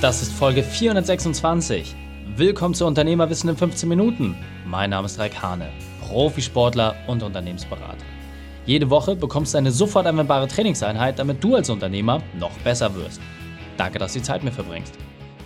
Das 0.00 0.22
ist 0.22 0.32
Folge 0.32 0.62
426. 0.62 1.96
Willkommen 2.36 2.72
zu 2.72 2.86
Unternehmerwissen 2.86 3.50
in 3.50 3.56
15 3.56 3.88
Minuten. 3.88 4.36
Mein 4.64 4.90
Name 4.90 5.06
ist 5.06 5.18
Raik 5.18 5.42
Hane, 5.42 5.72
Profisportler 6.02 6.94
und 7.08 7.24
Unternehmensberater. 7.24 8.04
Jede 8.64 8.90
Woche 8.90 9.16
bekommst 9.16 9.54
du 9.54 9.58
eine 9.58 9.72
sofort 9.72 10.06
anwendbare 10.06 10.46
Trainingseinheit, 10.46 11.18
damit 11.18 11.42
du 11.42 11.56
als 11.56 11.68
Unternehmer 11.68 12.22
noch 12.38 12.56
besser 12.58 12.94
wirst. 12.94 13.20
Danke, 13.76 13.98
dass 13.98 14.12
du 14.12 14.20
die 14.20 14.24
Zeit 14.24 14.44
mit 14.44 14.54
verbringst. 14.54 14.94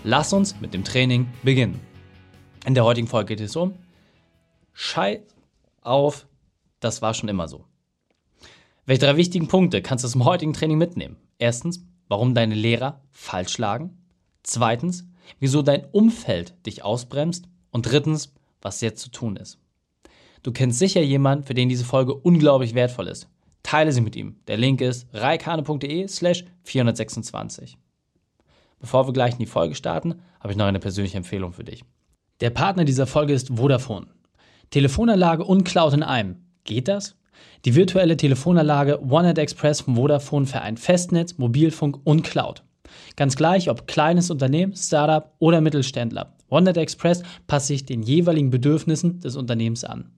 Lass 0.05 0.35
uns 0.35 0.61
mit 0.61 0.75
dem 0.75 0.85
Training 0.85 1.29
beginnen. 1.43 1.81
In 2.67 2.75
der 2.75 2.85
heutigen 2.85 3.09
Folge 3.09 3.35
geht 3.35 3.47
es 3.47 3.57
um 3.57 3.73
Schei 4.75 5.23
auf, 5.81 6.27
das 6.79 7.01
war 7.01 7.15
schon 7.15 7.31
immer 7.31 7.49
so. 7.49 7.65
Welche 8.85 9.07
drei 9.07 9.17
wichtigen 9.17 9.49
Punkte 9.49 9.81
kannst 9.81 10.05
du 10.05 10.09
zum 10.09 10.27
heutigen 10.27 10.53
Training 10.53 10.77
mitnehmen? 10.77 11.17
Erstens, 11.39 11.87
warum 12.09 12.35
deine 12.35 12.55
Lehrer 12.55 13.01
falsch 13.13 13.53
schlagen. 13.53 14.02
Zweitens, 14.43 15.07
wieso 15.39 15.63
dein 15.63 15.85
Umfeld 15.93 16.55
dich 16.67 16.85
ausbremst. 16.85 17.47
Und 17.71 17.91
drittens, 17.91 18.35
was 18.61 18.81
jetzt 18.83 19.03
zu 19.03 19.11
tun 19.11 19.37
ist. 19.37 19.59
Du 20.43 20.53
kennst 20.53 20.79
sicher 20.79 21.01
jemanden, 21.01 21.45
für 21.45 21.55
den 21.55 21.69
diese 21.69 21.85
Folge 21.85 22.15
unglaublich 22.15 22.75
wertvoll 22.75 23.09
ist. 23.09 23.29
Teile 23.63 23.93
sie 23.93 24.01
mit 24.01 24.17
ihm. 24.17 24.37
Der 24.47 24.57
Link 24.57 24.81
ist 24.81 25.07
reikane.de 25.13 26.07
slash 26.09 26.45
426. 26.65 27.79
Bevor 28.79 29.07
wir 29.07 29.13
gleich 29.13 29.35
in 29.35 29.39
die 29.39 29.47
Folge 29.47 29.75
starten, 29.75 30.21
habe 30.41 30.53
ich 30.53 30.59
noch 30.59 30.67
eine 30.67 30.81
persönliche 30.81 31.17
Empfehlung 31.17 31.53
für 31.53 31.65
dich. 31.65 31.85
Der 32.41 32.51
Partner 32.51 32.85
dieser 32.85 33.07
Folge 33.07 33.33
ist 33.33 33.57
Vodafone. 33.57 34.09
Telefonanlage 34.71 35.45
und 35.45 35.65
Cloud 35.65 35.93
in 35.93 36.03
einem. 36.03 36.45
Geht 36.65 36.89
das? 36.89 37.17
Die 37.65 37.77
virtuelle 37.77 38.17
Telefonanlage 38.17 39.01
OneNet 39.01 39.39
Express 39.39 39.83
von 39.83 39.95
Vodafone 39.95 40.47
vereint 40.47 40.81
Festnetz, 40.81 41.39
Mobilfunk 41.39 42.01
und 42.05 42.25
Cloud. 42.25 42.65
Ganz 43.17 43.37
gleich, 43.37 43.71
ob 43.71 43.87
kleines 43.87 44.31
Unternehmen, 44.31 44.75
Startup 44.75 45.33
oder 45.39 45.61
Mittelständler. 45.61 46.35
OneNet 46.49 46.77
Express 46.77 47.23
passt 47.47 47.69
sich 47.69 47.87
den 47.87 48.03
jeweiligen 48.03 48.51
Bedürfnissen 48.51 49.21
des 49.21 49.37
Unternehmens 49.37 49.85
an. 49.85 50.11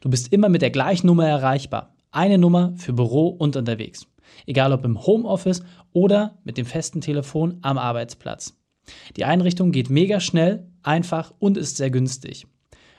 Du 0.00 0.10
bist 0.10 0.32
immer 0.32 0.48
mit 0.48 0.62
der 0.62 0.70
gleichen 0.70 1.06
Nummer 1.06 1.26
erreichbar. 1.26 1.94
Eine 2.10 2.38
Nummer 2.38 2.74
für 2.76 2.92
Büro 2.92 3.28
und 3.28 3.56
unterwegs. 3.56 4.06
Egal 4.46 4.72
ob 4.72 4.84
im 4.84 5.04
Homeoffice 5.06 5.62
oder 5.92 6.38
mit 6.44 6.58
dem 6.58 6.66
festen 6.66 7.00
Telefon 7.00 7.58
am 7.62 7.78
Arbeitsplatz. 7.78 8.56
Die 9.16 9.24
Einrichtung 9.24 9.72
geht 9.72 9.90
mega 9.90 10.20
schnell, 10.20 10.66
einfach 10.82 11.32
und 11.38 11.56
ist 11.56 11.76
sehr 11.76 11.90
günstig. 11.90 12.46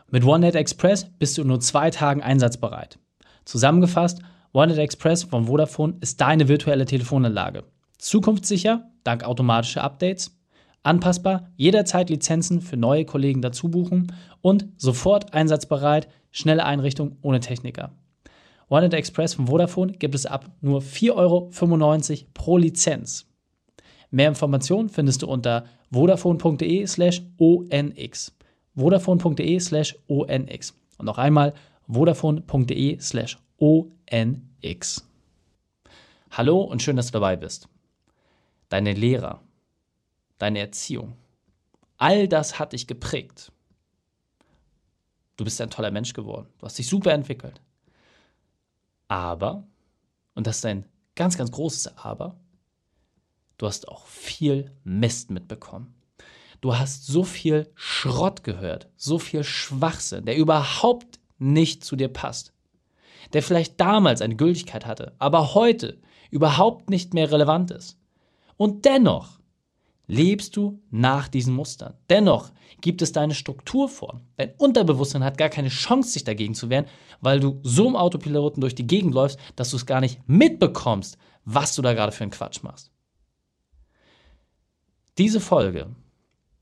Mit 0.09 0.23
OneNet 0.23 0.55
Express 0.55 1.05
bist 1.17 1.37
du 1.37 1.41
in 1.41 1.47
nur 1.47 1.59
zwei 1.59 1.89
Tagen 1.89 2.21
einsatzbereit. 2.21 2.99
Zusammengefasst, 3.45 4.19
OneNet 4.53 4.77
Express 4.77 5.23
von 5.23 5.47
Vodafone 5.47 5.95
ist 6.01 6.21
deine 6.21 6.47
virtuelle 6.47 6.85
Telefonanlage. 6.85 7.63
Zukunftssicher, 7.97 8.91
dank 9.03 9.23
automatischer 9.23 9.83
Updates, 9.83 10.37
anpassbar, 10.83 11.49
jederzeit 11.55 12.09
Lizenzen 12.09 12.61
für 12.61 12.77
neue 12.77 13.05
Kollegen 13.05 13.41
dazu 13.41 13.69
buchen 13.69 14.13
und 14.41 14.67
sofort 14.77 15.33
einsatzbereit, 15.33 16.07
schnelle 16.31 16.65
Einrichtung 16.65 17.17
ohne 17.21 17.39
Techniker. 17.39 17.91
OneNet 18.69 18.93
Express 18.93 19.35
von 19.35 19.47
Vodafone 19.47 19.93
gibt 19.93 20.15
es 20.15 20.25
ab 20.25 20.49
nur 20.61 20.81
4,95 20.81 21.11
Euro 21.15 21.51
pro 22.33 22.57
Lizenz. 22.57 23.27
Mehr 24.09 24.29
Informationen 24.29 24.89
findest 24.89 25.21
du 25.21 25.27
unter 25.27 25.65
vodafone.de 25.91 26.85
slash 26.87 27.21
onx. 27.39 28.31
vodafone.de 28.75 29.59
slash 29.59 29.95
onx. 30.07 30.73
Und 30.97 31.05
noch 31.05 31.17
einmal 31.17 31.53
vodafone.de 31.87 32.99
slash 32.99 33.37
onx. 33.59 35.07
Hallo 36.31 36.61
und 36.61 36.81
schön, 36.81 36.95
dass 36.95 37.07
du 37.07 37.13
dabei 37.13 37.35
bist. 37.35 37.67
Deine 38.73 38.93
Lehrer, 38.93 39.39
deine 40.39 40.57
Erziehung, 40.57 41.15
all 41.97 42.27
das 42.27 42.57
hat 42.57 42.73
dich 42.73 42.87
geprägt. 42.87 43.51
Du 45.37 45.43
bist 45.43 45.61
ein 45.61 45.69
toller 45.69 45.91
Mensch 45.91 46.13
geworden. 46.13 46.47
Du 46.57 46.65
hast 46.65 46.79
dich 46.79 46.87
super 46.87 47.11
entwickelt. 47.11 47.61
Aber, 49.07 49.67
und 50.33 50.47
das 50.47 50.57
ist 50.57 50.65
ein 50.65 50.87
ganz, 51.13 51.37
ganz 51.37 51.51
großes 51.51 51.99
Aber, 51.99 52.35
du 53.59 53.67
hast 53.67 53.87
auch 53.89 54.07
viel 54.07 54.71
Mist 54.83 55.29
mitbekommen. 55.29 55.93
Du 56.59 56.75
hast 56.75 57.05
so 57.05 57.23
viel 57.23 57.71
Schrott 57.75 58.43
gehört, 58.43 58.89
so 58.97 59.19
viel 59.19 59.43
Schwachsinn, 59.43 60.25
der 60.25 60.35
überhaupt 60.35 61.19
nicht 61.37 61.83
zu 61.83 61.95
dir 61.95 62.07
passt. 62.07 62.53
Der 63.33 63.43
vielleicht 63.43 63.79
damals 63.79 64.23
eine 64.23 64.35
Gültigkeit 64.35 64.87
hatte, 64.87 65.13
aber 65.19 65.53
heute 65.53 66.01
überhaupt 66.31 66.89
nicht 66.89 67.13
mehr 67.13 67.31
relevant 67.31 67.69
ist. 67.69 67.99
Und 68.57 68.85
dennoch 68.85 69.39
lebst 70.07 70.55
du 70.55 70.81
nach 70.91 71.27
diesen 71.27 71.55
Mustern. 71.55 71.95
Dennoch 72.09 72.51
gibt 72.81 73.01
es 73.01 73.11
deine 73.11 73.33
Struktur 73.33 73.87
vor. 73.87 74.21
Dein 74.37 74.53
Unterbewusstsein 74.57 75.23
hat 75.23 75.37
gar 75.37 75.49
keine 75.49 75.69
Chance, 75.69 76.11
sich 76.11 76.23
dagegen 76.23 76.55
zu 76.55 76.69
wehren, 76.69 76.85
weil 77.21 77.39
du 77.39 77.59
so 77.63 77.87
im 77.87 77.95
Autopiloten 77.95 78.61
durch 78.61 78.75
die 78.75 78.87
Gegend 78.87 79.13
läufst, 79.13 79.39
dass 79.55 79.69
du 79.69 79.77
es 79.77 79.85
gar 79.85 80.01
nicht 80.01 80.19
mitbekommst, 80.27 81.17
was 81.45 81.75
du 81.75 81.81
da 81.81 81.93
gerade 81.93 82.11
für 82.11 82.23
einen 82.23 82.31
Quatsch 82.31 82.63
machst. 82.63 82.91
Diese 85.17 85.39
Folge 85.39 85.95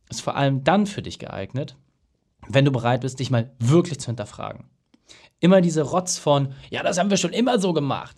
ist 0.10 0.22
vor 0.22 0.36
allem 0.36 0.64
dann 0.64 0.86
für 0.86 1.02
dich 1.02 1.20
geeignet, 1.20 1.78
wenn 2.48 2.66
du 2.66 2.72
bereit 2.72 3.02
bist, 3.02 3.20
dich 3.20 3.32
mal 3.32 3.52
wirklich 3.60 4.00
zu 4.00 4.08
hinterfragen. 4.08 4.66
Immer 5.40 5.62
diese 5.62 5.84
Rotz 5.84 6.18
von, 6.18 6.54
ja, 6.70 6.84
das 6.84 7.00
haben 7.00 7.10
wir 7.10 7.18
schon 7.18 7.34
immer 7.34 7.60
so 7.60 7.74
gemacht. 7.74 8.16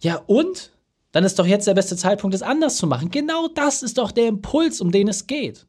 Ja, 0.00 0.22
und? 0.26 0.72
Dann 1.12 1.24
ist 1.24 1.38
doch 1.38 1.46
jetzt 1.46 1.66
der 1.66 1.74
beste 1.74 1.96
Zeitpunkt, 1.96 2.34
es 2.34 2.42
anders 2.42 2.76
zu 2.76 2.86
machen. 2.86 3.10
Genau 3.10 3.48
das 3.48 3.82
ist 3.82 3.98
doch 3.98 4.10
der 4.10 4.28
Impuls, 4.28 4.80
um 4.80 4.90
den 4.90 5.08
es 5.08 5.26
geht. 5.26 5.66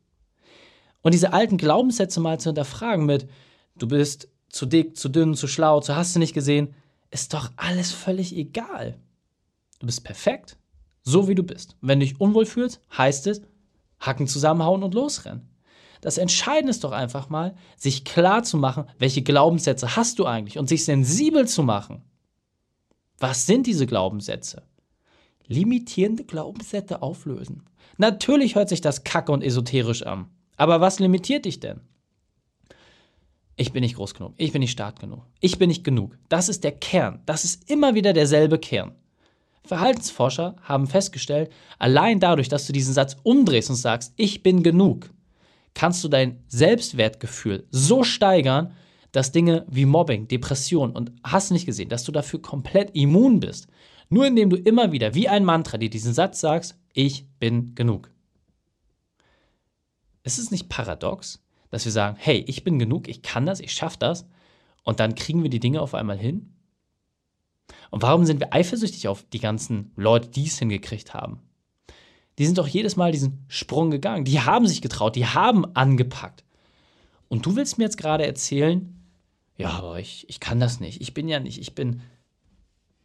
Und 1.02 1.14
diese 1.14 1.34
alten 1.34 1.58
Glaubenssätze 1.58 2.22
mal 2.22 2.40
zu 2.40 2.50
hinterfragen 2.50 3.06
mit, 3.06 3.30
du 3.78 3.88
bist 3.88 4.30
zu 4.50 4.66
dick, 4.66 4.98
zu 4.98 5.10
dünn, 5.10 5.36
zu 5.36 5.48
schlau, 5.48 5.82
zu 5.82 5.96
hast 5.96 6.16
du 6.16 6.20
nicht 6.20 6.34
gesehen, 6.34 6.74
ist 7.12 7.34
doch 7.34 7.52
alles 7.58 7.92
völlig 7.92 8.36
egal. 8.36 8.98
Du 9.80 9.86
bist 9.86 10.04
perfekt, 10.04 10.58
so 11.04 11.28
wie 11.28 11.36
du 11.36 11.44
bist. 11.44 11.76
Und 11.82 11.90
wenn 11.90 12.00
du 12.00 12.06
dich 12.06 12.22
unwohl 12.22 12.46
fühlst, 12.46 12.80
heißt 12.98 13.28
es, 13.28 13.42
Hacken 14.00 14.28
zusammenhauen 14.28 14.84
und 14.84 14.94
losrennen. 14.94 15.50
Das 16.00 16.18
Entscheidende 16.18 16.72
ist 16.72 16.84
doch 16.84 16.92
einfach 16.92 17.30
mal, 17.30 17.56
sich 17.78 18.04
klar 18.04 18.44
zu 18.44 18.58
machen, 18.58 18.86
welche 18.98 19.22
Glaubenssätze 19.22 19.96
hast 19.96 20.20
du 20.20 20.26
eigentlich 20.26 20.58
und 20.58 20.68
sich 20.68 20.86
sensibel 20.86 21.48
zu 21.48 21.64
machen. 21.64 22.04
Was 23.20 23.46
sind 23.46 23.68
diese 23.68 23.88
Glaubenssätze? 23.88 24.64
Limitierende 25.54 26.24
Glaubenssätze 26.24 27.02
auflösen. 27.02 27.64
Natürlich 27.98 28.56
hört 28.56 28.70
sich 28.70 28.82
das 28.82 29.04
kacke 29.04 29.32
und 29.32 29.44
esoterisch 29.44 30.04
an. 30.04 30.26
Aber 30.58 30.82
was 30.82 31.00
limitiert 31.00 31.46
dich 31.46 31.60
denn? 31.60 31.82
Ich 33.56 33.72
bin 33.72 33.82
nicht 33.82 33.96
groß 33.96 34.16
genug. 34.16 34.34
Ich 34.38 34.52
bin 34.52 34.62
nicht 34.62 34.72
stark 34.72 35.00
genug. 35.00 35.22
Ich 35.40 35.60
bin 35.60 35.70
nicht 35.70 35.84
genug. 35.84 36.18
Das 36.28 36.50
ist 36.50 36.64
der 36.64 36.72
Kern. 36.72 37.22
Das 37.28 37.44
ist 37.44 37.70
immer 37.70 37.94
wieder 37.94 38.14
derselbe 38.14 38.58
Kern. 38.58 38.96
Verhaltensforscher 39.66 40.56
haben 40.64 40.88
festgestellt, 40.88 41.52
allein 41.80 42.20
dadurch, 42.20 42.50
dass 42.50 42.66
du 42.66 42.74
diesen 42.74 42.94
Satz 42.94 43.16
umdrehst 43.24 43.70
und 43.70 43.76
sagst, 43.76 44.14
ich 44.18 44.44
bin 44.44 44.64
genug, 44.64 45.12
kannst 45.74 46.04
du 46.04 46.08
dein 46.08 46.44
Selbstwertgefühl 46.48 47.68
so 47.70 48.04
steigern, 48.04 48.74
dass 49.12 49.32
Dinge 49.32 49.66
wie 49.70 49.86
Mobbing, 49.86 50.28
Depression 50.28 50.92
und 50.92 51.12
hast 51.24 51.52
nicht 51.52 51.66
gesehen, 51.66 51.90
dass 51.90 52.04
du 52.04 52.12
dafür 52.12 52.42
komplett 52.42 52.96
immun 52.96 53.40
bist. 53.40 53.68
Nur 54.14 54.28
indem 54.28 54.52
du 54.52 54.58
immer 54.58 54.92
wieder 54.92 55.16
wie 55.16 55.28
ein 55.28 55.44
Mantra 55.44 55.80
dir 55.80 55.90
diesen 55.90 56.14
Satz 56.14 56.40
sagst, 56.40 56.78
ich 56.94 57.26
bin 57.40 57.74
genug. 57.74 58.12
Ist 60.22 60.38
es 60.38 60.52
nicht 60.52 60.70
paradox, 60.70 61.44
dass 61.72 61.86
wir 61.86 61.92
sagen, 61.92 62.16
hey, 62.20 62.46
ich 62.48 62.64
bin 62.64 62.78
genug, 62.78 63.08
ich 63.08 63.24
kann 63.24 63.48
das, 63.48 63.60
ich 63.60 63.74
schaffe 63.74 63.98
das 63.98 64.28
und 64.84 65.00
dann 65.00 65.16
kriegen 65.16 65.42
wir 65.42 65.50
die 65.50 65.60
Dinge 65.60 65.82
auf 65.82 65.96
einmal 65.96 66.20
hin? 66.20 66.54
Und 67.90 68.04
warum 68.04 68.24
sind 68.24 68.40
wir 68.40 68.54
eifersüchtig 68.54 69.08
auf 69.08 69.24
die 69.34 69.40
ganzen 69.40 69.92
Leute, 69.96 70.30
die 70.30 70.46
es 70.46 70.60
hingekriegt 70.60 71.16
haben? 71.16 71.40
Die 72.38 72.46
sind 72.46 72.60
doch 72.60 72.68
jedes 72.68 72.96
Mal 72.96 73.12
diesen 73.12 73.44
Sprung 73.48 73.90
gegangen. 73.90 74.26
Die 74.26 74.42
haben 74.42 74.68
sich 74.68 74.84
getraut, 74.84 75.16
die 75.16 75.26
haben 75.26 75.66
angepackt. 75.76 76.44
Und 77.30 77.48
du 77.48 77.56
willst 77.56 77.80
mir 77.80 77.86
jetzt 77.86 77.98
gerade 77.98 78.28
erzählen, 78.28 78.96
ja, 79.58 79.72
aber 79.72 80.00
ich, 80.00 80.30
ich 80.30 80.40
kann 80.40 80.60
das 80.60 80.80
nicht. 80.80 81.02
Ich 81.02 81.16
bin 81.16 81.28
ja 81.28 81.40
nicht, 81.40 81.60
ich 81.60 81.74
bin. 81.74 82.02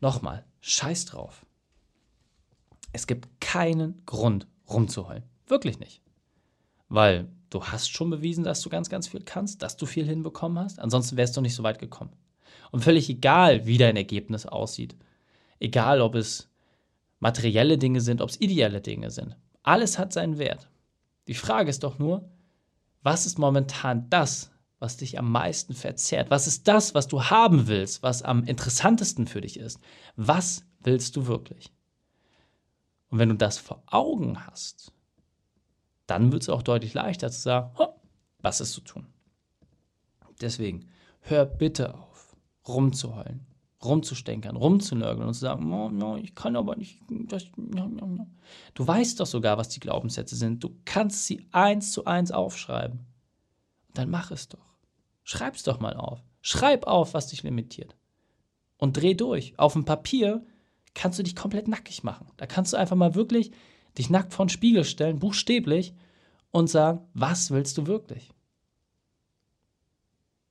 Nochmal, 0.00 0.44
scheiß 0.60 1.06
drauf. 1.06 1.44
Es 2.92 3.06
gibt 3.06 3.40
keinen 3.40 4.02
Grund, 4.06 4.46
rumzuheulen. 4.68 5.24
Wirklich 5.46 5.78
nicht. 5.78 6.02
Weil 6.88 7.28
du 7.50 7.64
hast 7.64 7.90
schon 7.90 8.10
bewiesen, 8.10 8.44
dass 8.44 8.60
du 8.60 8.70
ganz, 8.70 8.88
ganz 8.88 9.08
viel 9.08 9.22
kannst, 9.22 9.62
dass 9.62 9.76
du 9.76 9.86
viel 9.86 10.06
hinbekommen 10.06 10.58
hast. 10.58 10.78
Ansonsten 10.78 11.16
wärst 11.16 11.36
du 11.36 11.40
nicht 11.40 11.54
so 11.54 11.62
weit 11.62 11.78
gekommen. 11.78 12.12
Und 12.70 12.84
völlig 12.84 13.08
egal, 13.08 13.66
wie 13.66 13.78
dein 13.78 13.96
Ergebnis 13.96 14.46
aussieht. 14.46 14.96
Egal, 15.58 16.00
ob 16.00 16.14
es 16.14 16.48
materielle 17.20 17.78
Dinge 17.78 18.00
sind, 18.00 18.20
ob 18.20 18.30
es 18.30 18.40
ideelle 18.40 18.80
Dinge 18.80 19.10
sind. 19.10 19.36
Alles 19.62 19.98
hat 19.98 20.12
seinen 20.12 20.38
Wert. 20.38 20.68
Die 21.26 21.34
Frage 21.34 21.70
ist 21.70 21.82
doch 21.82 21.98
nur, 21.98 22.30
was 23.02 23.26
ist 23.26 23.38
momentan 23.38 24.08
das, 24.10 24.50
was 24.78 24.96
dich 24.96 25.18
am 25.18 25.30
meisten 25.30 25.74
verzehrt? 25.74 26.30
Was 26.30 26.46
ist 26.46 26.68
das, 26.68 26.94
was 26.94 27.08
du 27.08 27.24
haben 27.24 27.66
willst, 27.66 28.02
was 28.02 28.22
am 28.22 28.44
interessantesten 28.44 29.26
für 29.26 29.40
dich 29.40 29.58
ist? 29.58 29.80
Was 30.16 30.64
willst 30.80 31.16
du 31.16 31.26
wirklich? 31.26 31.72
Und 33.10 33.18
wenn 33.18 33.30
du 33.30 33.34
das 33.34 33.58
vor 33.58 33.82
Augen 33.86 34.46
hast, 34.46 34.92
dann 36.06 36.32
wird 36.32 36.42
es 36.42 36.48
auch 36.48 36.62
deutlich 36.62 36.94
leichter 36.94 37.30
zu 37.30 37.40
sagen, 37.40 37.76
was 38.40 38.60
ist 38.60 38.72
zu 38.72 38.80
tun. 38.80 39.06
Deswegen, 40.40 40.88
hör 41.20 41.44
bitte 41.44 41.94
auf, 41.94 42.36
rumzuheulen, 42.66 43.46
rumzustänkern, 43.82 44.56
rumzunörgeln 44.56 45.26
und 45.26 45.34
zu 45.34 45.40
sagen, 45.40 45.72
oh, 45.72 45.88
no, 45.90 46.16
ich 46.16 46.34
kann 46.34 46.54
aber 46.54 46.76
nicht. 46.76 47.00
Das, 47.08 47.46
no, 47.56 47.88
no, 47.88 48.26
du 48.74 48.86
weißt 48.86 49.18
doch 49.18 49.26
sogar, 49.26 49.58
was 49.58 49.68
die 49.70 49.80
Glaubenssätze 49.80 50.36
sind. 50.36 50.62
Du 50.62 50.76
kannst 50.84 51.26
sie 51.26 51.46
eins 51.50 51.90
zu 51.90 52.04
eins 52.04 52.30
aufschreiben. 52.30 53.00
Dann 53.94 54.10
mach 54.10 54.30
es 54.30 54.48
doch. 54.48 54.67
Schreib's 55.30 55.62
doch 55.62 55.78
mal 55.78 55.94
auf. 55.94 56.24
Schreib 56.40 56.86
auf, 56.86 57.12
was 57.12 57.26
dich 57.26 57.42
limitiert. 57.42 57.94
Und 58.78 58.96
dreh 58.96 59.12
durch. 59.12 59.52
Auf 59.58 59.74
dem 59.74 59.84
Papier 59.84 60.42
kannst 60.94 61.18
du 61.18 61.22
dich 61.22 61.36
komplett 61.36 61.68
nackig 61.68 62.02
machen. 62.02 62.28
Da 62.38 62.46
kannst 62.46 62.72
du 62.72 62.78
einfach 62.78 62.96
mal 62.96 63.14
wirklich 63.14 63.52
dich 63.98 64.08
nackt 64.08 64.32
vor 64.32 64.46
den 64.46 64.48
Spiegel 64.48 64.84
stellen, 64.84 65.18
buchstäblich, 65.18 65.92
und 66.50 66.70
sagen, 66.70 67.06
was 67.12 67.50
willst 67.50 67.76
du 67.76 67.86
wirklich? 67.86 68.30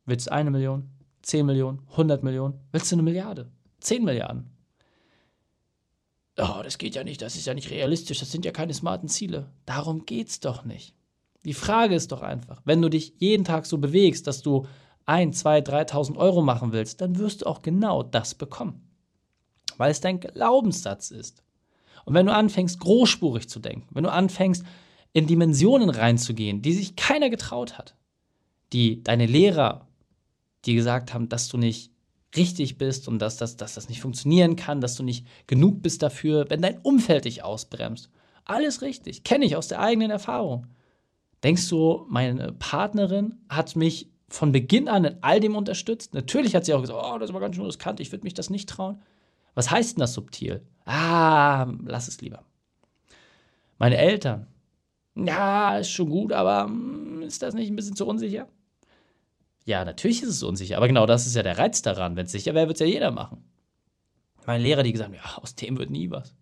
Willst 0.06 0.28
du 0.28 0.32
eine 0.32 0.52
Million, 0.52 0.92
zehn 1.24 1.48
Millionen, 1.48 1.82
hundert 1.98 2.22
Millionen? 2.22 2.60
Willst 2.72 2.92
du 2.92 2.96
eine 2.98 3.02
Milliarde? 3.02 3.52
Zehn 3.80 4.04
Milliarden? 4.04 4.56
Oh, 6.38 6.62
das 6.64 6.78
geht 6.78 6.94
ja 6.94 7.04
nicht, 7.04 7.24
das 7.24 7.36
ist 7.36 7.48
ja 7.48 7.56
nicht 7.56 7.72
realistisch, 7.72 8.20
das 8.20 8.32
sind 8.32 8.46
ja 8.46 8.52
keine 8.52 8.76
smarten 8.76 9.10
Ziele. 9.10 9.52
Darum 9.66 10.06
geht's 10.06 10.40
doch 10.40 10.66
nicht. 10.66 10.94
Die 11.46 11.54
Frage 11.54 11.96
ist 11.96 12.12
doch 12.12 12.22
einfach, 12.22 12.62
wenn 12.66 12.82
du 12.82 12.90
dich 12.90 13.14
jeden 13.20 13.46
Tag 13.46 13.66
so 13.66 13.78
bewegst, 13.78 14.28
dass 14.28 14.42
du 14.42 14.66
ein, 15.06 15.34
zwei, 15.34 15.60
3.000 15.60 16.18
Euro 16.18 16.42
machen 16.42 16.74
willst, 16.74 17.02
dann 17.02 17.18
wirst 17.18 17.42
du 17.42 17.46
auch 17.46 17.62
genau 17.62 18.04
das 18.04 18.36
bekommen. 18.36 18.90
Weil 19.78 19.92
es 19.92 20.02
dein 20.02 20.20
Glaubenssatz 20.20 21.12
ist. 21.12 21.44
Und 22.06 22.14
wenn 22.14 22.26
du 22.26 22.34
anfängst, 22.34 22.80
großspurig 22.80 23.48
zu 23.48 23.60
denken, 23.60 23.88
wenn 23.92 24.04
du 24.04 24.12
anfängst, 24.12 24.64
in 25.14 25.28
Dimensionen 25.28 25.90
reinzugehen, 25.90 26.62
die 26.62 26.74
sich 26.74 26.96
keiner 26.96 27.30
getraut 27.30 27.78
hat, 27.78 27.96
die 28.74 29.04
deine 29.04 29.26
Lehrer, 29.26 29.88
die 30.66 30.76
gesagt 30.76 31.14
haben, 31.14 31.30
dass 31.30 31.48
du 31.48 31.58
nicht 31.58 31.92
richtig 32.36 32.78
bist 32.78 33.08
und 33.08 33.20
dass 33.20 33.38
das, 33.38 33.56
dass 33.56 33.76
das 33.76 33.90
nicht 33.90 34.02
funktionieren 34.02 34.56
kann, 34.56 34.82
dass 34.82 34.96
du 34.96 35.04
nicht 35.04 35.26
genug 35.48 35.82
bist 35.82 36.04
dafür, 36.04 36.50
wenn 36.50 36.62
dein 36.62 36.80
Umfeld 36.80 37.26
dich 37.26 37.44
ausbremst. 37.44 38.10
Alles 38.44 38.82
richtig, 38.82 39.24
kenne 39.24 39.46
ich 39.46 39.56
aus 39.56 39.68
der 39.68 39.80
eigenen 39.80 40.12
Erfahrung. 40.12 40.68
Denkst 41.44 41.70
du, 41.70 42.06
meine 42.10 42.54
Partnerin 42.54 43.36
hat 43.50 43.76
mich 43.76 44.10
von 44.30 44.52
Beginn 44.52 44.88
an 44.88 45.06
in 45.06 45.18
all 45.22 45.40
dem 45.40 45.56
unterstützt? 45.56 46.14
Natürlich 46.14 46.56
hat 46.56 46.66
sie 46.66 46.74
auch 46.74 46.82
gesagt, 46.82 47.00
oh, 47.02 47.18
das 47.18 47.34
war 47.34 47.40
ganz 47.40 47.56
schön 47.56 47.66
riskant, 47.66 48.00
ich 48.00 48.12
würde 48.12 48.24
mich 48.24 48.34
das 48.34 48.50
nicht 48.50 48.68
trauen. 48.70 49.02
Was 49.54 49.72
heißt 49.72 49.96
denn 49.96 50.02
das 50.02 50.14
subtil? 50.14 50.62
Ah, 50.86 51.68
lass 51.86 52.08
es 52.08 52.22
lieber. 52.22 52.44
Meine 53.78 53.98
Eltern. 53.98 54.48
Ja, 55.16 55.78
ist 55.78 55.90
schon 55.90 56.10
gut, 56.10 56.32
aber 56.32 56.66
hm, 56.66 57.24
ist 57.24 57.42
das 57.42 57.54
nicht 57.54 57.70
ein 57.70 57.76
bisschen 57.76 57.96
zu 57.96 58.06
unsicher? 58.06 58.48
Ja, 59.66 59.84
natürlich 59.84 60.22
ist 60.22 60.30
es 60.30 60.44
unsicher, 60.44 60.78
aber 60.78 60.88
genau 60.88 61.06
das 61.06 61.28
ist 61.28 61.36
ja 61.36 61.44
der 61.44 61.58
Reiz 61.58 61.82
daran. 61.82 62.16
Wenn 62.16 62.26
es 62.26 62.32
sicher 62.32 62.54
wäre, 62.54 62.68
wird 62.68 62.78
es 62.78 62.82
ja 62.82 62.86
jeder 62.86 63.12
machen. 63.12 63.44
Meine 64.46 64.64
Lehrer, 64.64 64.84
die 64.84 64.94
gesagt 64.94 65.10
haben, 65.10 65.16
ja, 65.16 65.38
aus 65.42 65.56
dem 65.56 65.78
wird 65.78 65.90
nie 65.90 66.10
was. 66.10 66.34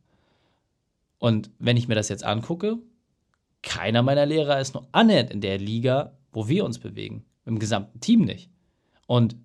Und 1.17 1.49
wenn 1.57 1.77
ich 1.77 1.87
mir 1.87 1.95
das 1.95 2.09
jetzt 2.09 2.23
angucke, 2.23 2.77
keiner 3.65 4.03
meiner 4.03 4.25
Lehrer 4.25 4.61
ist 4.61 4.73
nur 4.73 4.87
annähernd 4.93 5.31
in 5.31 5.41
der 5.41 5.57
Liga, 5.57 6.17
wo 6.31 6.47
wir 6.47 6.63
uns 6.63 6.79
bewegen. 6.79 7.25
Im 7.45 7.59
gesamten 7.59 7.99
Team 7.99 8.21
nicht. 8.21 8.49
Und 9.07 9.35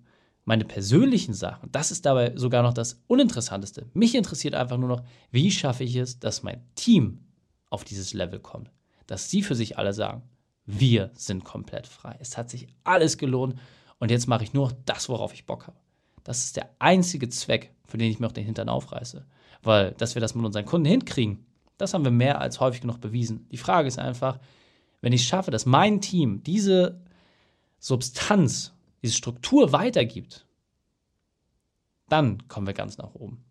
meine 0.45 0.63
persönlichen 0.63 1.33
Sachen, 1.33 1.71
das 1.71 1.91
ist 1.91 2.05
dabei 2.05 2.33
sogar 2.35 2.63
noch 2.63 2.73
das 2.73 3.01
Uninteressanteste. 3.07 3.89
Mich 3.93 4.15
interessiert 4.15 4.55
einfach 4.55 4.77
nur 4.77 4.89
noch, 4.89 5.03
wie 5.31 5.51
schaffe 5.51 5.83
ich 5.83 5.95
es, 5.95 6.19
dass 6.19 6.43
mein 6.43 6.63
Team 6.75 7.25
auf 7.69 7.83
dieses 7.83 8.13
Level 8.13 8.39
kommt. 8.39 8.71
Dass 9.07 9.29
sie 9.29 9.43
für 9.43 9.55
sich 9.55 9.77
alle 9.77 9.93
sagen, 9.93 10.23
wir 10.65 11.11
sind 11.15 11.43
komplett 11.43 11.87
frei. 11.87 12.15
Es 12.19 12.37
hat 12.37 12.49
sich 12.49 12.67
alles 12.83 13.17
gelohnt 13.17 13.55
und 13.99 14.11
jetzt 14.11 14.27
mache 14.27 14.43
ich 14.43 14.53
nur 14.53 14.71
das, 14.85 15.09
worauf 15.09 15.33
ich 15.33 15.45
Bock 15.45 15.67
habe. 15.67 15.77
Das 16.23 16.43
ist 16.43 16.57
der 16.57 16.69
einzige 16.79 17.29
Zweck, 17.29 17.73
für 17.85 17.97
den 17.97 18.11
ich 18.11 18.19
mir 18.19 18.27
auch 18.27 18.31
den 18.31 18.45
Hintern 18.45 18.69
aufreiße. 18.69 19.25
Weil, 19.63 19.91
dass 19.93 20.15
wir 20.15 20.21
das 20.21 20.35
mit 20.35 20.45
unseren 20.45 20.65
Kunden 20.65 20.87
hinkriegen, 20.87 21.45
das 21.81 21.93
haben 21.93 22.03
wir 22.03 22.11
mehr 22.11 22.39
als 22.39 22.59
häufig 22.59 22.81
genug 22.81 23.01
bewiesen. 23.01 23.47
Die 23.51 23.57
Frage 23.57 23.87
ist 23.87 23.99
einfach, 23.99 24.39
wenn 25.01 25.13
ich 25.13 25.27
schaffe, 25.27 25.51
dass 25.51 25.65
mein 25.65 25.99
Team 25.99 26.43
diese 26.43 27.01
Substanz 27.79 28.73
diese 29.01 29.15
Struktur 29.15 29.71
weitergibt, 29.71 30.45
dann 32.07 32.47
kommen 32.47 32.67
wir 32.67 32.73
ganz 32.73 32.97
nach 32.97 33.15
oben. 33.15 33.43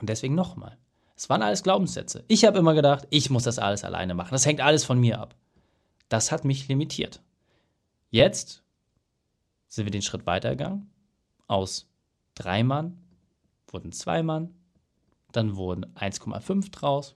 Und 0.00 0.08
deswegen 0.08 0.34
nochmal. 0.34 0.78
Es 1.14 1.28
waren 1.28 1.42
alles 1.42 1.62
Glaubenssätze. 1.62 2.24
Ich 2.28 2.44
habe 2.44 2.58
immer 2.58 2.74
gedacht, 2.74 3.06
ich 3.10 3.30
muss 3.30 3.44
das 3.44 3.58
alles 3.58 3.84
alleine 3.84 4.14
machen. 4.14 4.32
Das 4.32 4.44
hängt 4.44 4.60
alles 4.60 4.84
von 4.84 4.98
mir 4.98 5.20
ab. 5.20 5.34
Das 6.08 6.30
hat 6.32 6.44
mich 6.44 6.68
limitiert. 6.68 7.22
Jetzt 8.10 8.62
sind 9.68 9.86
wir 9.86 9.90
den 9.90 10.02
Schritt 10.02 10.26
weitergegangen. 10.26 10.90
Aus 11.46 11.88
drei 12.34 12.62
Mann 12.62 12.98
wurden 13.68 13.92
zwei 13.92 14.22
Mann, 14.22 14.54
dann 15.36 15.56
wurden 15.56 15.86
1,5 15.94 16.70
draus, 16.70 17.14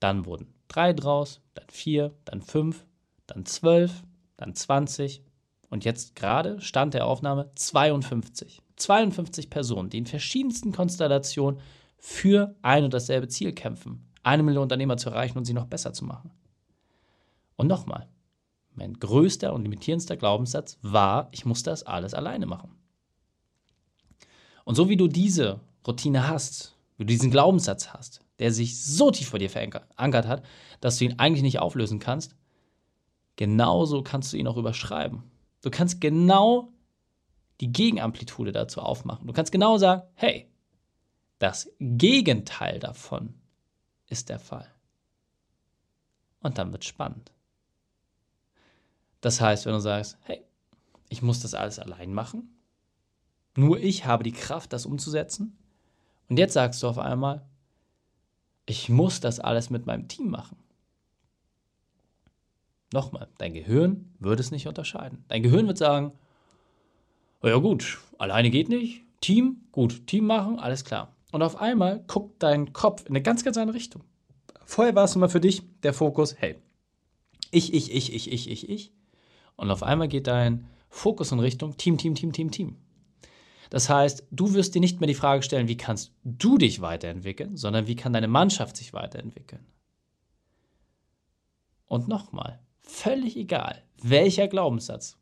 dann 0.00 0.26
wurden 0.26 0.52
drei 0.68 0.92
draus, 0.92 1.40
dann 1.54 1.66
vier, 1.68 2.14
dann 2.24 2.42
fünf, 2.42 2.84
dann 3.26 3.46
zwölf, 3.46 4.02
dann 4.36 4.54
20 4.54 5.22
und 5.70 5.84
jetzt 5.84 6.16
gerade 6.16 6.60
Stand 6.60 6.94
der 6.94 7.06
Aufnahme 7.06 7.50
52. 7.54 8.60
52 8.76 9.48
Personen, 9.48 9.90
die 9.90 9.98
in 9.98 10.06
verschiedensten 10.06 10.72
Konstellationen 10.72 11.60
für 11.98 12.54
ein 12.62 12.84
und 12.84 12.92
dasselbe 12.92 13.28
Ziel 13.28 13.52
kämpfen, 13.52 14.08
eine 14.22 14.42
Million 14.42 14.64
Unternehmer 14.64 14.96
zu 14.96 15.10
erreichen 15.10 15.38
und 15.38 15.44
sie 15.44 15.54
noch 15.54 15.66
besser 15.66 15.92
zu 15.92 16.04
machen. 16.04 16.32
Und 17.56 17.68
nochmal, 17.68 18.08
mein 18.74 18.94
größter 18.94 19.52
und 19.52 19.62
limitierendster 19.62 20.16
Glaubenssatz 20.16 20.78
war, 20.82 21.28
ich 21.30 21.44
muss 21.44 21.62
das 21.62 21.84
alles 21.84 22.12
alleine 22.12 22.46
machen. 22.46 22.76
Und 24.64 24.74
so 24.74 24.88
wie 24.88 24.96
du 24.96 25.08
diese 25.08 25.60
Routine 25.86 26.28
hast, 26.28 26.71
du 27.02 27.06
diesen 27.06 27.30
Glaubenssatz 27.30 27.88
hast, 27.88 28.20
der 28.38 28.52
sich 28.52 28.82
so 28.82 29.10
tief 29.10 29.28
vor 29.28 29.38
dir 29.38 29.50
verankert 29.50 30.26
hat, 30.26 30.44
dass 30.80 30.98
du 30.98 31.04
ihn 31.04 31.18
eigentlich 31.18 31.42
nicht 31.42 31.58
auflösen 31.58 31.98
kannst, 31.98 32.34
genauso 33.36 34.02
kannst 34.02 34.32
du 34.32 34.36
ihn 34.36 34.46
auch 34.46 34.56
überschreiben. 34.56 35.22
Du 35.62 35.70
kannst 35.70 36.00
genau 36.00 36.72
die 37.60 37.72
Gegenamplitude 37.72 38.52
dazu 38.52 38.80
aufmachen. 38.80 39.26
Du 39.26 39.32
kannst 39.32 39.52
genau 39.52 39.78
sagen, 39.78 40.02
hey, 40.14 40.48
das 41.38 41.70
Gegenteil 41.78 42.78
davon 42.78 43.34
ist 44.08 44.28
der 44.28 44.38
Fall. 44.38 44.68
Und 46.40 46.58
dann 46.58 46.72
wird 46.72 46.82
es 46.82 46.88
spannend. 46.88 47.32
Das 49.20 49.40
heißt, 49.40 49.66
wenn 49.66 49.74
du 49.74 49.80
sagst, 49.80 50.18
hey, 50.22 50.42
ich 51.08 51.22
muss 51.22 51.40
das 51.40 51.54
alles 51.54 51.78
allein 51.78 52.12
machen, 52.12 52.58
nur 53.56 53.78
ich 53.78 54.06
habe 54.06 54.24
die 54.24 54.32
Kraft, 54.32 54.72
das 54.72 54.86
umzusetzen, 54.86 55.56
und 56.32 56.38
jetzt 56.38 56.54
sagst 56.54 56.82
du 56.82 56.88
auf 56.88 56.98
einmal, 56.98 57.42
ich 58.64 58.88
muss 58.88 59.20
das 59.20 59.38
alles 59.38 59.68
mit 59.68 59.84
meinem 59.84 60.08
Team 60.08 60.30
machen. 60.30 60.56
Nochmal, 62.90 63.28
dein 63.36 63.52
Gehirn 63.52 64.14
würde 64.18 64.40
es 64.40 64.50
nicht 64.50 64.66
unterscheiden. 64.66 65.26
Dein 65.28 65.42
Gehirn 65.42 65.66
wird 65.66 65.76
sagen, 65.76 66.12
oh 67.42 67.48
ja 67.48 67.58
gut, 67.58 67.98
alleine 68.16 68.48
geht 68.48 68.70
nicht, 68.70 69.02
Team, 69.20 69.60
gut, 69.72 70.06
Team 70.06 70.24
machen, 70.24 70.58
alles 70.58 70.86
klar. 70.86 71.14
Und 71.32 71.42
auf 71.42 71.60
einmal 71.60 72.02
guckt 72.06 72.42
dein 72.42 72.72
Kopf 72.72 73.02
in 73.02 73.08
eine 73.08 73.20
ganz, 73.20 73.44
ganz 73.44 73.58
andere 73.58 73.76
Richtung. 73.76 74.02
Vorher 74.64 74.94
war 74.94 75.04
es 75.04 75.14
immer 75.14 75.28
für 75.28 75.38
dich 75.38 75.62
der 75.82 75.92
Fokus, 75.92 76.36
hey, 76.38 76.56
ich, 77.50 77.74
ich, 77.74 77.92
ich, 77.92 78.10
ich, 78.10 78.32
ich, 78.32 78.50
ich, 78.50 78.70
ich. 78.70 78.90
Und 79.56 79.70
auf 79.70 79.82
einmal 79.82 80.08
geht 80.08 80.28
dein 80.28 80.66
Fokus 80.88 81.30
in 81.30 81.40
Richtung 81.40 81.76
Team, 81.76 81.98
Team, 81.98 82.14
Team, 82.14 82.32
Team, 82.32 82.50
Team. 82.50 82.76
Das 83.72 83.88
heißt, 83.88 84.26
du 84.30 84.52
wirst 84.52 84.74
dir 84.74 84.80
nicht 84.80 85.00
mehr 85.00 85.06
die 85.06 85.14
Frage 85.14 85.42
stellen, 85.42 85.66
wie 85.66 85.78
kannst 85.78 86.12
du 86.24 86.58
dich 86.58 86.82
weiterentwickeln, 86.82 87.56
sondern 87.56 87.86
wie 87.86 87.96
kann 87.96 88.12
deine 88.12 88.28
Mannschaft 88.28 88.76
sich 88.76 88.92
weiterentwickeln. 88.92 89.64
Und 91.86 92.06
nochmal, 92.06 92.60
Völlig 92.82 93.36
egal, 93.36 93.82
welcher 94.02 94.48
Glaubenssatz. 94.48 95.16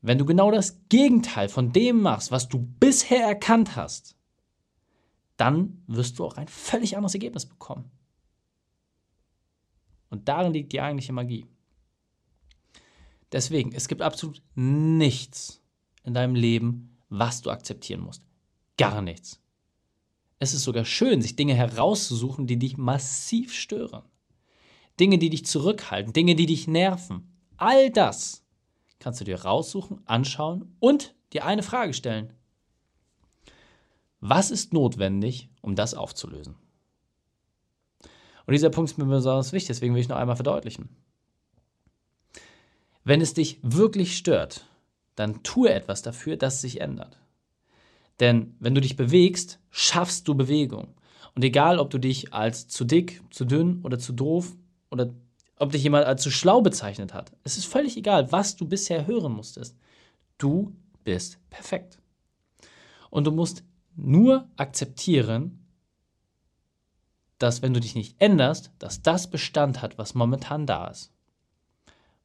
Wenn 0.00 0.18
du 0.18 0.24
genau 0.24 0.50
das 0.50 0.80
Gegenteil 0.88 1.48
von 1.48 1.72
dem 1.72 2.02
machst, 2.02 2.30
was 2.30 2.48
du 2.48 2.58
bisher 2.58 3.26
erkannt 3.26 3.74
hast, 3.74 4.16
dann 5.36 5.82
wirst 5.86 6.18
du 6.18 6.24
auch 6.24 6.36
ein 6.36 6.48
völlig 6.48 6.96
anderes 6.96 7.14
Ergebnis 7.14 7.46
bekommen. 7.46 7.90
Und 10.10 10.28
darin 10.28 10.52
liegt 10.52 10.72
die 10.72 10.80
eigentliche 10.80 11.12
Magie. 11.12 11.46
Deswegen, 13.32 13.72
es 13.72 13.88
gibt 13.88 14.02
absolut 14.02 14.42
nichts 14.54 15.60
in 16.04 16.14
deinem 16.14 16.34
Leben, 16.34 16.97
was 17.08 17.42
du 17.42 17.50
akzeptieren 17.50 18.00
musst. 18.00 18.22
Gar 18.76 19.02
nichts. 19.02 19.40
Es 20.38 20.54
ist 20.54 20.62
sogar 20.62 20.84
schön, 20.84 21.20
sich 21.20 21.36
Dinge 21.36 21.54
herauszusuchen, 21.54 22.46
die 22.46 22.58
dich 22.58 22.76
massiv 22.76 23.52
stören. 23.52 24.04
Dinge, 25.00 25.18
die 25.18 25.30
dich 25.30 25.44
zurückhalten, 25.44 26.12
Dinge, 26.12 26.34
die 26.34 26.46
dich 26.46 26.68
nerven. 26.68 27.32
All 27.56 27.90
das 27.90 28.44
kannst 29.00 29.20
du 29.20 29.24
dir 29.24 29.42
raussuchen, 29.42 30.00
anschauen 30.06 30.76
und 30.80 31.14
dir 31.32 31.44
eine 31.44 31.62
Frage 31.62 31.94
stellen. 31.94 32.32
Was 34.20 34.50
ist 34.50 34.72
notwendig, 34.72 35.48
um 35.60 35.76
das 35.76 35.94
aufzulösen? 35.94 36.56
Und 38.46 38.52
dieser 38.52 38.70
Punkt 38.70 38.90
ist 38.90 38.96
mir 38.96 39.04
besonders 39.04 39.52
wichtig, 39.52 39.68
deswegen 39.68 39.94
will 39.94 40.00
ich 40.00 40.08
noch 40.08 40.16
einmal 40.16 40.36
verdeutlichen. 40.36 40.88
Wenn 43.04 43.20
es 43.20 43.34
dich 43.34 43.58
wirklich 43.62 44.16
stört, 44.16 44.66
dann 45.18 45.42
tue 45.42 45.72
etwas 45.72 46.02
dafür, 46.02 46.36
dass 46.36 46.60
sich 46.60 46.80
ändert. 46.80 47.18
Denn 48.20 48.56
wenn 48.60 48.74
du 48.74 48.80
dich 48.80 48.96
bewegst, 48.96 49.60
schaffst 49.70 50.28
du 50.28 50.34
Bewegung. 50.34 50.94
Und 51.34 51.44
egal, 51.44 51.78
ob 51.78 51.90
du 51.90 51.98
dich 51.98 52.32
als 52.32 52.68
zu 52.68 52.84
dick, 52.84 53.22
zu 53.30 53.44
dünn 53.44 53.80
oder 53.82 53.98
zu 53.98 54.12
doof 54.12 54.56
oder 54.90 55.14
ob 55.58 55.72
dich 55.72 55.82
jemand 55.82 56.06
als 56.06 56.22
zu 56.22 56.30
schlau 56.30 56.60
bezeichnet 56.60 57.14
hat, 57.14 57.32
es 57.44 57.58
ist 57.58 57.66
völlig 57.66 57.96
egal, 57.96 58.30
was 58.32 58.56
du 58.56 58.66
bisher 58.66 59.06
hören 59.06 59.32
musstest. 59.32 59.76
Du 60.36 60.72
bist 61.04 61.38
perfekt. 61.50 61.98
Und 63.10 63.26
du 63.26 63.32
musst 63.32 63.64
nur 63.96 64.48
akzeptieren, 64.56 65.66
dass 67.38 67.62
wenn 67.62 67.74
du 67.74 67.80
dich 67.80 67.94
nicht 67.94 68.20
änderst, 68.20 68.72
dass 68.78 69.02
das 69.02 69.30
Bestand 69.30 69.80
hat, 69.80 69.98
was 69.98 70.14
momentan 70.14 70.66
da 70.66 70.88
ist. 70.88 71.12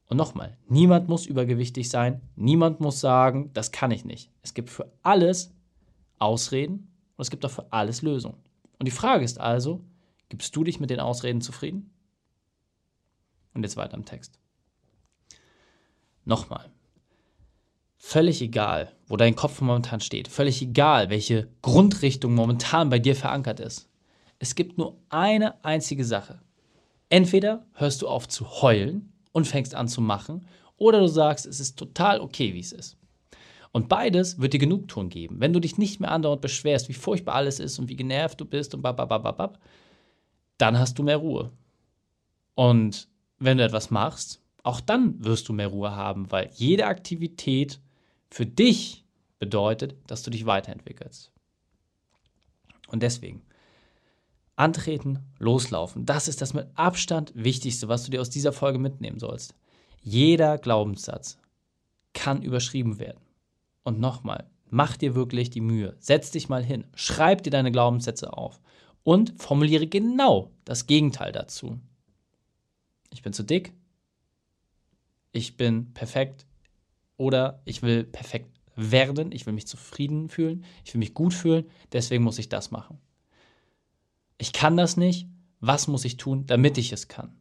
Und 0.08 0.18
nochmal, 0.18 0.58
niemand 0.68 1.08
muss 1.08 1.26
übergewichtig 1.26 1.90
sein, 1.90 2.22
niemand 2.36 2.80
muss 2.80 3.00
sagen, 3.00 3.52
das 3.54 3.72
kann 3.72 3.92
ich 3.92 4.06
nicht. 4.06 4.30
Es 4.42 4.54
gibt 4.54 4.70
für 4.70 4.92
alles 5.02 5.52
Ausreden 6.20 6.92
und 7.16 7.22
es 7.22 7.30
gibt 7.30 7.46
auch 7.46 7.52
für 7.52 7.72
alles 7.72 8.02
Lösungen. 8.02 8.38
Und 8.80 8.88
die 8.88 8.92
Frage 8.92 9.24
ist 9.24 9.40
also, 9.40 9.82
gibst 10.30 10.56
du 10.56 10.64
dich 10.64 10.80
mit 10.80 10.90
den 10.90 11.00
Ausreden 11.00 11.42
zufrieden? 11.42 11.90
Und 13.54 13.64
jetzt 13.64 13.78
weiter 13.78 13.96
im 13.96 14.06
Text. 14.06 14.40
Nochmal. 16.26 16.72
Völlig 17.98 18.42
egal, 18.42 18.92
wo 19.08 19.16
dein 19.16 19.36
Kopf 19.36 19.62
momentan 19.62 20.02
steht, 20.02 20.28
völlig 20.28 20.62
egal, 20.62 21.10
welche 21.10 21.48
Grundrichtung 21.62 22.36
momentan 22.36 22.90
bei 22.90 23.00
dir 23.00 23.16
verankert 23.16 23.62
ist. 23.62 23.90
Es 24.40 24.56
gibt 24.56 24.78
nur 24.78 24.98
eine 25.08 25.64
einzige 25.64 26.04
Sache. 26.04 26.42
Entweder 27.08 27.66
hörst 27.74 28.02
du 28.02 28.10
auf 28.10 28.28
zu 28.28 28.62
heulen 28.62 29.13
und 29.34 29.46
fängst 29.46 29.76
an 29.76 29.90
zu 29.90 30.00
machen, 30.00 30.48
oder 30.78 31.00
du 31.00 31.08
sagst, 31.08 31.46
es 31.46 31.60
ist 31.60 31.78
total 31.78 32.22
okay, 32.22 32.54
wie 32.54 32.60
es 32.60 32.72
ist. 32.72 32.98
Und 33.72 33.90
beides 33.90 34.40
wird 34.40 34.54
dir 34.54 34.60
Genugtuung 34.60 35.10
geben. 35.10 35.40
Wenn 35.40 35.52
du 35.52 35.60
dich 35.60 35.78
nicht 35.78 36.00
mehr 36.00 36.12
andauernd 36.12 36.42
beschwerst, 36.42 36.90
wie 36.90 36.94
furchtbar 36.94 37.36
alles 37.36 37.60
ist 37.60 37.80
und 37.80 37.90
wie 37.90 37.96
genervt 37.96 38.40
du 38.40 38.46
bist 38.46 38.74
und 38.76 38.82
bababababab, 38.82 39.60
dann 40.58 40.78
hast 40.78 40.98
du 40.98 41.04
mehr 41.04 41.18
Ruhe. 41.18 41.52
Und 42.56 43.10
wenn 43.40 43.58
du 43.58 43.64
etwas 43.64 43.90
machst, 43.90 44.42
auch 44.62 44.80
dann 44.80 45.24
wirst 45.24 45.50
du 45.50 45.54
mehr 45.54 45.68
Ruhe 45.68 45.96
haben, 45.96 46.32
weil 46.32 46.50
jede 46.54 46.86
Aktivität 46.86 47.80
für 48.30 48.46
dich 48.46 49.04
bedeutet, 49.40 49.96
dass 50.08 50.24
du 50.24 50.30
dich 50.30 50.46
weiterentwickelst. 50.46 51.32
Und 52.88 53.04
deswegen, 53.04 53.42
antreten, 54.56 55.20
loslaufen, 55.40 56.06
das 56.06 56.28
ist 56.28 56.42
das 56.42 56.54
mit 56.54 56.68
Abstand 56.76 57.32
Wichtigste, 57.36 57.88
was 57.88 58.04
du 58.04 58.12
dir 58.12 58.22
aus 58.22 58.30
dieser 58.30 58.54
Folge 58.54 58.80
mitnehmen 58.80 59.20
sollst. 59.20 59.56
Jeder 60.02 60.58
Glaubenssatz 60.58 61.38
kann 62.14 62.42
überschrieben 62.42 63.00
werden. 63.00 63.22
Und 63.84 64.00
nochmal, 64.00 64.50
mach 64.70 64.98
dir 64.98 65.16
wirklich 65.16 65.50
die 65.50 65.62
Mühe, 65.62 65.96
setz 66.00 66.32
dich 66.32 66.50
mal 66.50 66.64
hin, 66.64 66.86
schreib 66.96 67.44
dir 67.44 67.50
deine 67.50 67.72
Glaubenssätze 67.72 68.34
auf. 68.34 68.62
Und 69.04 69.34
formuliere 69.42 69.88
genau 69.88 70.52
das 70.64 70.88
Gegenteil 70.88 71.34
dazu. 71.34 71.80
Ich 73.10 73.22
bin 73.22 73.34
zu 73.34 73.44
dick, 73.44 73.74
ich 75.34 75.58
bin 75.58 75.94
perfekt. 75.94 76.46
Oder 77.18 77.62
ich 77.66 77.82
will 77.82 78.04
perfekt 78.06 78.50
werden, 78.76 79.32
ich 79.32 79.46
will 79.46 79.54
mich 79.54 79.68
zufrieden 79.68 80.30
fühlen, 80.30 80.66
ich 80.84 80.94
will 80.94 81.00
mich 81.00 81.14
gut 81.14 81.34
fühlen, 81.34 81.70
deswegen 81.92 82.24
muss 82.24 82.40
ich 82.40 82.50
das 82.50 82.72
machen. 82.72 82.98
Kann 84.64 84.78
das 84.78 84.96
nicht, 84.96 85.28
was 85.60 85.90
muss 85.90 86.06
ich 86.06 86.16
tun, 86.16 86.46
damit 86.46 86.78
ich 86.78 86.94
es 86.94 87.10
kann? 87.10 87.36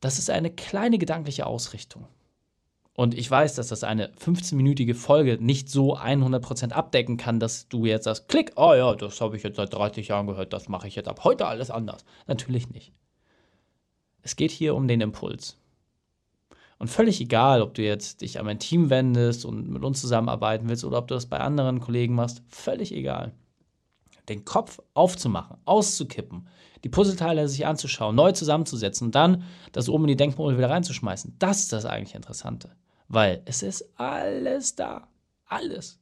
Das 0.00 0.18
ist 0.18 0.28
eine 0.28 0.50
kleine 0.50 0.98
gedankliche 0.98 1.46
Ausrichtung. 1.46 2.06
Und 2.92 3.14
ich 3.14 3.30
weiß, 3.30 3.54
dass 3.54 3.68
das 3.68 3.84
eine 3.84 4.12
15-minütige 4.12 4.94
Folge 4.94 5.38
nicht 5.40 5.70
so 5.70 5.96
100% 5.96 6.72
abdecken 6.72 7.16
kann, 7.16 7.40
dass 7.40 7.70
du 7.70 7.86
jetzt 7.86 8.04
sagst, 8.04 8.28
klick, 8.28 8.52
oh 8.56 8.74
ja, 8.74 8.94
das 8.96 9.22
habe 9.22 9.38
ich 9.38 9.42
jetzt 9.42 9.56
seit 9.56 9.72
30 9.72 10.08
Jahren 10.08 10.26
gehört, 10.26 10.52
das 10.52 10.68
mache 10.68 10.88
ich 10.88 10.94
jetzt 10.94 11.08
ab 11.08 11.24
heute 11.24 11.46
alles 11.46 11.70
anders. 11.70 12.04
Natürlich 12.26 12.68
nicht. 12.68 12.92
Es 14.20 14.36
geht 14.36 14.50
hier 14.50 14.74
um 14.74 14.88
den 14.88 15.00
Impuls. 15.00 15.56
Und 16.78 16.88
völlig 16.88 17.18
egal, 17.18 17.62
ob 17.62 17.72
du 17.72 17.82
jetzt 17.82 18.20
dich 18.20 18.38
an 18.38 18.44
mein 18.44 18.58
Team 18.58 18.90
wendest 18.90 19.46
und 19.46 19.70
mit 19.70 19.82
uns 19.82 20.02
zusammenarbeiten 20.02 20.68
willst 20.68 20.84
oder 20.84 20.98
ob 20.98 21.08
du 21.08 21.14
das 21.14 21.24
bei 21.24 21.40
anderen 21.40 21.80
Kollegen 21.80 22.14
machst, 22.14 22.42
völlig 22.46 22.92
egal. 22.92 23.32
Den 24.28 24.44
Kopf 24.44 24.80
aufzumachen, 24.94 25.56
auszukippen, 25.64 26.48
die 26.84 26.88
Puzzleteile 26.88 27.48
sich 27.48 27.66
anzuschauen, 27.66 28.14
neu 28.14 28.32
zusammenzusetzen 28.32 29.06
und 29.06 29.14
dann 29.14 29.44
das 29.72 29.88
oben 29.88 30.04
in 30.04 30.08
die 30.08 30.16
Denkmodelle 30.16 30.58
wieder 30.58 30.70
reinzuschmeißen, 30.70 31.36
das 31.38 31.60
ist 31.60 31.72
das 31.72 31.84
eigentlich 31.84 32.14
Interessante. 32.14 32.76
Weil 33.08 33.42
es 33.46 33.62
ist 33.62 33.88
alles 33.98 34.74
da. 34.74 35.08
Alles. 35.46 35.98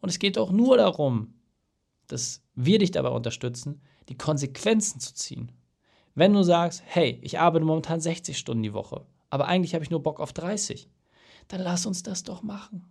Und 0.00 0.10
es 0.10 0.18
geht 0.18 0.36
auch 0.36 0.52
nur 0.52 0.76
darum, 0.76 1.34
dass 2.06 2.42
wir 2.54 2.78
dich 2.78 2.90
dabei 2.90 3.08
unterstützen, 3.08 3.80
die 4.10 4.18
Konsequenzen 4.18 5.00
zu 5.00 5.14
ziehen 5.14 5.52
wenn 6.14 6.32
du 6.32 6.42
sagst, 6.42 6.82
hey, 6.84 7.18
ich 7.22 7.38
arbeite 7.38 7.64
momentan 7.64 8.00
60 8.00 8.36
Stunden 8.36 8.62
die 8.62 8.74
Woche, 8.74 9.06
aber 9.30 9.46
eigentlich 9.46 9.74
habe 9.74 9.84
ich 9.84 9.90
nur 9.90 10.02
Bock 10.02 10.20
auf 10.20 10.32
30, 10.32 10.88
dann 11.48 11.60
lass 11.60 11.86
uns 11.86 12.02
das 12.02 12.22
doch 12.22 12.42
machen. 12.42 12.86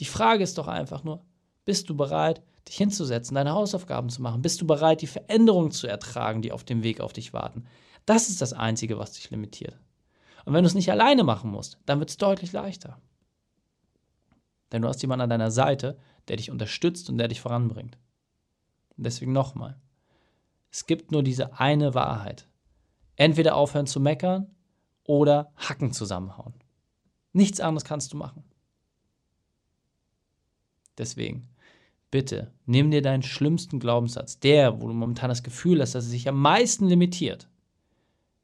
Die 0.00 0.04
Frage 0.04 0.42
ist 0.42 0.58
doch 0.58 0.68
einfach 0.68 1.04
nur, 1.04 1.24
bist 1.64 1.88
du 1.88 1.96
bereit, 1.96 2.42
dich 2.68 2.76
hinzusetzen, 2.76 3.34
deine 3.34 3.52
Hausaufgaben 3.52 4.08
zu 4.08 4.22
machen? 4.22 4.42
Bist 4.42 4.60
du 4.60 4.66
bereit, 4.66 5.02
die 5.02 5.06
Veränderungen 5.06 5.70
zu 5.70 5.86
ertragen, 5.86 6.42
die 6.42 6.52
auf 6.52 6.64
dem 6.64 6.82
Weg 6.82 7.00
auf 7.00 7.12
dich 7.12 7.32
warten? 7.32 7.64
Das 8.06 8.28
ist 8.28 8.40
das 8.40 8.52
Einzige, 8.52 8.98
was 8.98 9.12
dich 9.12 9.30
limitiert. 9.30 9.78
Und 10.44 10.54
wenn 10.54 10.64
du 10.64 10.68
es 10.68 10.74
nicht 10.74 10.90
alleine 10.90 11.24
machen 11.24 11.50
musst, 11.50 11.78
dann 11.86 11.98
wird 11.98 12.10
es 12.10 12.16
deutlich 12.16 12.52
leichter. 12.52 13.00
Denn 14.72 14.82
du 14.82 14.88
hast 14.88 15.02
jemanden 15.02 15.22
an 15.22 15.30
deiner 15.30 15.50
Seite, 15.50 15.98
der 16.28 16.36
dich 16.36 16.50
unterstützt 16.50 17.10
und 17.10 17.18
der 17.18 17.28
dich 17.28 17.40
voranbringt. 17.40 17.98
Und 18.96 19.04
deswegen 19.04 19.32
nochmal. 19.32 19.78
Es 20.70 20.86
gibt 20.86 21.12
nur 21.12 21.22
diese 21.22 21.60
eine 21.60 21.94
Wahrheit. 21.94 22.48
Entweder 23.16 23.56
aufhören 23.56 23.86
zu 23.86 24.00
meckern 24.00 24.54
oder 25.04 25.52
Hacken 25.56 25.92
zusammenhauen. 25.92 26.54
Nichts 27.32 27.60
anderes 27.60 27.84
kannst 27.84 28.12
du 28.12 28.16
machen. 28.16 28.44
Deswegen, 30.98 31.48
bitte, 32.12 32.52
nimm 32.66 32.92
dir 32.92 33.02
deinen 33.02 33.24
schlimmsten 33.24 33.80
Glaubenssatz, 33.80 34.38
der, 34.38 34.80
wo 34.80 34.86
du 34.86 34.94
momentan 34.94 35.30
das 35.30 35.42
Gefühl 35.42 35.80
hast, 35.80 35.96
dass 35.96 36.04
er 36.04 36.10
sich 36.10 36.28
am 36.28 36.40
meisten 36.40 36.86
limitiert. 36.86 37.48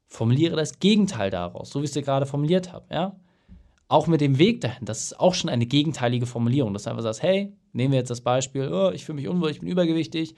Formuliere 0.07 0.57
das 0.57 0.79
Gegenteil 0.79 1.29
daraus, 1.29 1.69
so 1.69 1.79
wie 1.79 1.83
ich 1.85 1.91
es 1.91 1.93
dir 1.93 2.01
gerade 2.01 2.25
formuliert 2.25 2.73
habe. 2.73 2.93
Ja? 2.93 3.15
Auch 3.87 4.07
mit 4.07 4.21
dem 4.21 4.39
Weg 4.39 4.59
dahin, 4.61 4.85
das 4.85 5.03
ist 5.03 5.19
auch 5.19 5.35
schon 5.35 5.49
eine 5.49 5.67
gegenteilige 5.67 6.25
Formulierung, 6.25 6.73
dass 6.73 6.83
du 6.83 6.89
einfach 6.89 7.03
sagst, 7.03 7.23
hey, 7.23 7.53
nehmen 7.71 7.91
wir 7.91 7.99
jetzt 7.99 8.09
das 8.09 8.21
Beispiel, 8.21 8.73
oh, 8.73 8.91
ich 8.91 9.05
fühle 9.05 9.17
mich 9.17 9.27
unwohl, 9.27 9.51
ich 9.51 9.59
bin 9.59 9.69
übergewichtig, 9.69 10.35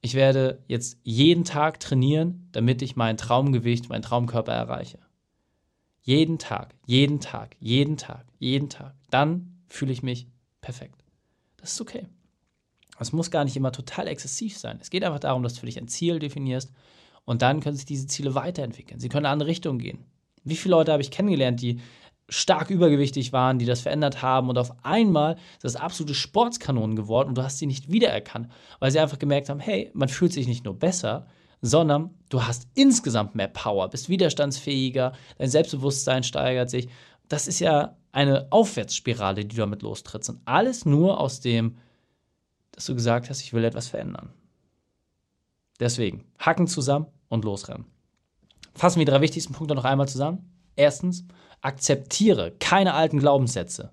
ich 0.00 0.14
werde 0.14 0.64
jetzt 0.66 0.98
jeden 1.02 1.44
Tag 1.44 1.78
trainieren, 1.78 2.48
damit 2.52 2.80
ich 2.82 2.96
mein 2.96 3.18
Traumgewicht, 3.18 3.90
meinen 3.90 4.02
Traumkörper 4.02 4.52
erreiche. 4.52 4.98
Jeden 6.00 6.38
Tag, 6.38 6.74
jeden 6.86 7.20
Tag, 7.20 7.56
jeden 7.60 7.98
Tag, 7.98 8.24
jeden 8.38 8.70
Tag. 8.70 8.94
Dann 9.10 9.58
fühle 9.66 9.92
ich 9.92 10.02
mich 10.02 10.26
perfekt. 10.62 11.04
Das 11.58 11.72
ist 11.72 11.80
okay. 11.80 12.06
Es 12.98 13.12
muss 13.12 13.30
gar 13.30 13.44
nicht 13.44 13.56
immer 13.56 13.70
total 13.72 14.08
exzessiv 14.08 14.58
sein. 14.58 14.78
Es 14.80 14.90
geht 14.90 15.04
einfach 15.04 15.20
darum, 15.20 15.42
dass 15.42 15.54
du 15.54 15.60
für 15.60 15.66
dich 15.66 15.78
ein 15.78 15.88
Ziel 15.88 16.18
definierst 16.18 16.72
und 17.24 17.42
dann 17.42 17.60
können 17.60 17.76
sich 17.76 17.86
diese 17.86 18.06
Ziele 18.06 18.34
weiterentwickeln. 18.34 19.00
Sie 19.00 19.08
können 19.08 19.26
in 19.26 19.32
andere 19.32 19.48
Richtung 19.48 19.78
gehen. 19.78 20.04
Wie 20.44 20.56
viele 20.56 20.74
Leute 20.74 20.92
habe 20.92 21.02
ich 21.02 21.10
kennengelernt, 21.10 21.60
die 21.60 21.80
stark 22.28 22.70
übergewichtig 22.70 23.32
waren, 23.32 23.58
die 23.58 23.64
das 23.64 23.80
verändert 23.80 24.20
haben 24.20 24.48
und 24.48 24.58
auf 24.58 24.72
einmal 24.84 25.34
ist 25.54 25.64
das 25.64 25.76
absolute 25.76 26.14
Sportskanonen 26.14 26.94
geworden 26.94 27.28
und 27.28 27.38
du 27.38 27.42
hast 27.42 27.58
sie 27.58 27.66
nicht 27.66 27.90
wiedererkannt, 27.90 28.48
weil 28.80 28.90
sie 28.90 28.98
einfach 28.98 29.18
gemerkt 29.18 29.48
haben, 29.48 29.60
hey, 29.60 29.90
man 29.94 30.08
fühlt 30.08 30.32
sich 30.32 30.46
nicht 30.46 30.64
nur 30.64 30.78
besser, 30.78 31.26
sondern 31.62 32.10
du 32.28 32.44
hast 32.44 32.68
insgesamt 32.74 33.34
mehr 33.34 33.48
Power, 33.48 33.88
bist 33.88 34.08
widerstandsfähiger, 34.08 35.12
dein 35.38 35.48
Selbstbewusstsein 35.48 36.22
steigert 36.22 36.70
sich. 36.70 36.88
Das 37.28 37.46
ist 37.46 37.60
ja 37.60 37.96
eine 38.12 38.46
Aufwärtsspirale, 38.50 39.44
die 39.44 39.48
du 39.48 39.56
damit 39.56 39.82
lostrittst 39.82 40.30
und 40.30 40.40
alles 40.44 40.84
nur 40.84 41.20
aus 41.20 41.40
dem, 41.40 41.76
dass 42.72 42.86
du 42.86 42.94
gesagt 42.94 43.28
hast, 43.28 43.42
ich 43.42 43.52
will 43.52 43.64
etwas 43.64 43.88
verändern. 43.88 44.32
Deswegen, 45.80 46.24
Hacken 46.38 46.66
zusammen 46.66 47.06
und 47.28 47.44
losrennen. 47.44 47.86
Fassen 48.74 48.98
wir 48.98 49.04
die 49.04 49.10
drei 49.10 49.20
wichtigsten 49.20 49.52
Punkte 49.52 49.74
noch 49.74 49.84
einmal 49.84 50.08
zusammen. 50.08 50.52
Erstens, 50.76 51.24
Akzeptiere 51.60 52.52
keine 52.52 52.94
alten 52.94 53.18
Glaubenssätze. 53.18 53.90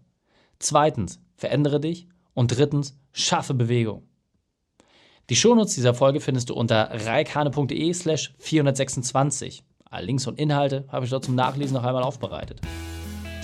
Zweitens, 0.59 1.19
verändere 1.35 1.79
dich. 1.79 2.07
Und 2.33 2.55
drittens, 2.55 2.97
schaffe 3.11 3.53
Bewegung. 3.53 4.03
Die 5.29 5.35
Shownotes 5.35 5.73
dieser 5.73 5.95
Folge 5.95 6.19
findest 6.19 6.49
du 6.49 6.53
unter 6.53 6.89
reikane.de 6.91 7.93
slash 7.93 8.35
426. 8.37 9.63
Alle 9.85 10.05
Links 10.05 10.27
und 10.27 10.37
Inhalte 10.37 10.85
habe 10.89 11.05
ich 11.05 11.11
dort 11.11 11.25
zum 11.25 11.35
Nachlesen 11.35 11.75
noch 11.75 11.83
einmal 11.83 12.03
aufbereitet. 12.03 12.61